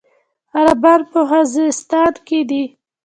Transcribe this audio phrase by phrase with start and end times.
[0.57, 2.63] عربان په خوزستان کې دي.